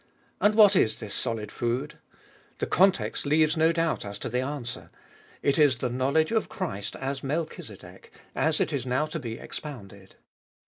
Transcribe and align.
And 0.39 0.55
what 0.55 0.75
is 0.75 0.99
this 0.99 1.13
solid 1.13 1.51
food? 1.51 1.99
The 2.57 2.65
context 2.65 3.23
leaves 3.23 3.55
no 3.55 3.71
doubt 3.71 4.03
as 4.03 4.17
to 4.17 4.29
the 4.29 4.39
answer. 4.41 4.89
It 5.43 5.59
is 5.59 5.77
the 5.77 5.91
knowledge 5.91 6.31
of 6.31 6.49
Christ 6.49 6.95
as 6.95 7.21
Melchlzedek, 7.21 8.09
as 8.33 8.59
it 8.59 8.73
is 8.73 8.87
now 8.87 9.05
to 9.05 9.19
be 9.19 9.39
ex 9.39 9.59
pounded. 9.59 10.15